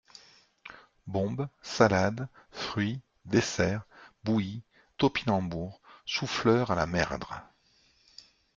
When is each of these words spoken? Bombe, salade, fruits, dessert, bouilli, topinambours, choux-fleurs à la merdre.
Bombe, 1.05 1.47
salade, 1.61 2.27
fruits, 2.49 3.01
dessert, 3.25 3.85
bouilli, 4.23 4.63
topinambours, 4.97 5.79
choux-fleurs 6.07 6.71
à 6.71 6.75
la 6.75 6.87
merdre. 6.87 7.35